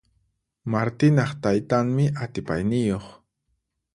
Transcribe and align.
Martinaq 0.71 1.31
taytanmi 1.41 2.05
atipayniyuq. 2.23 3.05